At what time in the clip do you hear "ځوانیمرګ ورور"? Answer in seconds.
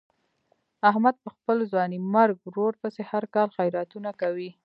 1.71-2.73